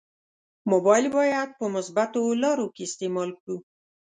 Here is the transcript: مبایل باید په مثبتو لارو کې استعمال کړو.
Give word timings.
مبایل 0.71 1.05
باید 1.17 1.49
په 1.59 1.65
مثبتو 1.75 2.21
لارو 2.43 2.65
کې 2.75 2.81
استعمال 2.85 3.29
کړو. 3.39 3.57